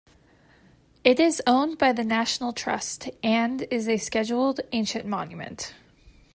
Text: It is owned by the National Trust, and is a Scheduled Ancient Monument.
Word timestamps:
It 1.03 1.19
is 1.19 1.43
owned 1.45 1.77
by 1.77 1.91
the 1.93 2.03
National 2.03 2.53
Trust, 2.53 3.11
and 3.21 3.61
is 3.69 3.87
a 3.87 3.97
Scheduled 3.97 4.59
Ancient 4.71 5.05
Monument. 5.05 5.75